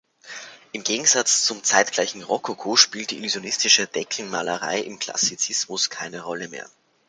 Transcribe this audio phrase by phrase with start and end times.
[0.71, 6.67] Im Gegensatz zum zeitgleichen Rokoko spielt die illusionistische Deckenmalerei im Klassizismus keine Rolle mehr.